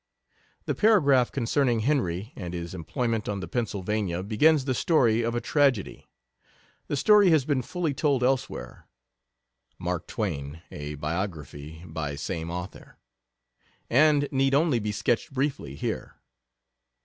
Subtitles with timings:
[0.65, 5.41] The paragraph concerning Henry, and his employment on the Pennsylvania, begins the story of a
[5.41, 6.09] tragedy.
[6.87, 8.87] The story has been fully told elsewhere,
[9.77, 12.97] [Mark Twain: A Biography, by same author.]
[13.91, 16.15] and need only be sketched briefly here.